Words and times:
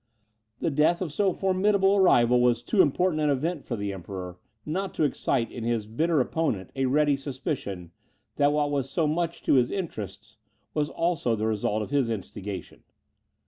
The 0.57 0.71
death 0.71 0.99
of 1.03 1.11
so 1.13 1.31
formidable 1.31 1.97
a 1.97 2.01
rival 2.01 2.41
was 2.41 2.63
too 2.63 2.81
important 2.81 3.21
an 3.21 3.29
event 3.29 3.63
for 3.63 3.75
the 3.75 3.93
Emperor, 3.93 4.39
not 4.65 4.95
to 4.95 5.03
excite 5.03 5.51
in 5.51 5.63
his 5.63 5.85
bitter 5.85 6.19
opponent 6.19 6.71
a 6.75 6.87
ready 6.87 7.15
suspicion, 7.15 7.91
that 8.37 8.51
what 8.51 8.71
was 8.71 8.89
so 8.89 9.05
much 9.05 9.43
to 9.43 9.53
his 9.53 9.69
interests, 9.69 10.37
was 10.73 10.89
also 10.89 11.35
the 11.35 11.45
result 11.45 11.83
of 11.83 11.91
his 11.91 12.09
instigation. 12.09 12.81